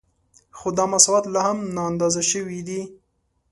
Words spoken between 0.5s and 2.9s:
خو دا مساوات لا هم نااندازه شوی دی